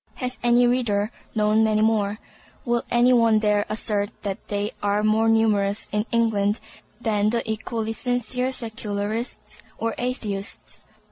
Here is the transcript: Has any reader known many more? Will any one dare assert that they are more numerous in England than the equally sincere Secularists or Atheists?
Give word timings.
Has 0.15 0.39
any 0.41 0.65
reader 0.65 1.11
known 1.35 1.63
many 1.63 1.83
more? 1.83 2.17
Will 2.65 2.81
any 2.89 3.13
one 3.13 3.37
dare 3.37 3.67
assert 3.69 4.09
that 4.23 4.47
they 4.47 4.71
are 4.81 5.03
more 5.03 5.29
numerous 5.29 5.87
in 5.91 6.07
England 6.11 6.59
than 6.99 7.29
the 7.29 7.47
equally 7.47 7.93
sincere 7.93 8.51
Secularists 8.51 9.61
or 9.77 9.93
Atheists? 9.99 10.85